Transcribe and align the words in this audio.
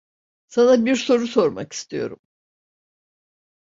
Sana 0.47 0.85
bir 0.85 0.95
soru 0.95 1.27
sormak 1.27 1.73
istiyorum. 1.73 2.19